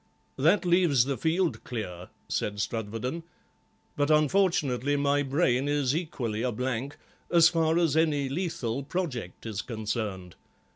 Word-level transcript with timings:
"That 0.37 0.65
leaves 0.65 1.05
the 1.05 1.15
field 1.15 1.63
clear," 1.63 2.09
said 2.27 2.59
Strudwarden, 2.59 3.21
"but 3.95 4.09
unfortunately 4.09 4.95
my 4.95 5.21
brain 5.21 5.67
is 5.67 5.95
equally 5.95 6.41
a 6.41 6.51
blank 6.51 6.97
as 7.29 7.49
far 7.49 7.77
as 7.77 7.95
any 7.95 8.27
lethal 8.27 8.81
project 8.81 9.45
is 9.45 9.61
concerned. 9.61 10.35